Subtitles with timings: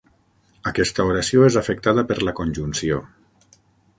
[0.71, 3.01] Aquesta oració és afectada per la conjunció.